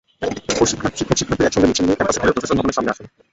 এরপর 0.49 0.67
শিক্ষক-শিক্ষার্থীরা 0.71 1.47
একসঙ্গে 1.49 1.69
মিছিল 1.69 1.85
নিয়ে 1.85 1.97
ক্যাম্পাস 1.97 2.17
ঘুরে 2.21 2.33
প্রশাসন 2.35 2.55
ভবনের 2.59 2.77
সামনে 2.77 2.91
আসেন। 2.93 3.07